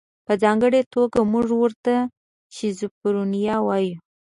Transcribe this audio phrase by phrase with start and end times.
[0.25, 1.95] په ځانګړې توګه موږ ورته
[2.55, 3.97] شیزوفرنیا وایو.